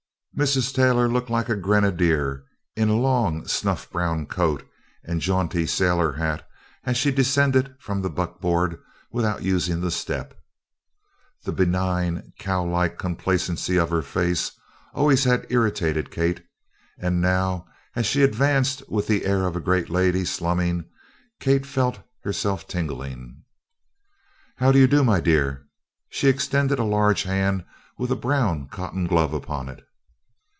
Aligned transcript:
Mrs. 0.33 0.73
Taylor 0.73 1.09
looked 1.09 1.29
like 1.29 1.49
a 1.49 1.57
grenadier 1.57 2.45
in 2.77 2.87
a 2.87 2.95
long 2.97 3.45
snuff 3.47 3.89
brown 3.91 4.25
coat 4.25 4.65
and 5.03 5.19
jaunty 5.19 5.67
sailor 5.67 6.13
hat 6.13 6.47
as 6.85 6.95
she 6.95 7.11
descended 7.11 7.75
from 7.81 8.01
the 8.01 8.09
buckboard 8.09 8.79
without 9.11 9.43
using 9.43 9.81
the 9.81 9.91
step. 9.91 10.33
The 11.43 11.51
benign 11.51 12.31
cow 12.39 12.63
like 12.63 12.97
complacency 12.97 13.77
of 13.77 13.89
her 13.89 14.01
face 14.01 14.53
always 14.95 15.25
had 15.25 15.45
irritated 15.49 16.11
Kate, 16.11 16.41
and 16.97 17.19
now, 17.21 17.65
as 17.93 18.05
she 18.05 18.23
advanced 18.23 18.89
with 18.89 19.07
the 19.07 19.25
air 19.25 19.45
of 19.45 19.57
a 19.57 19.61
great 19.61 19.89
lady 19.89 20.23
slumming, 20.23 20.85
Kate 21.41 21.65
felt 21.65 21.99
herself 22.23 22.69
tingling. 22.69 23.43
"How 24.55 24.71
do 24.71 24.79
you 24.79 24.87
do, 24.87 25.03
my 25.03 25.19
dear?" 25.19 25.67
She 26.09 26.29
extended 26.29 26.79
a 26.79 26.85
large 26.85 27.23
hand 27.23 27.65
with 27.97 28.09
a 28.11 28.15
brown 28.15 28.69
cotton 28.69 29.05
glove 29.05 29.33
upon 29.33 29.67
it. 29.67 29.85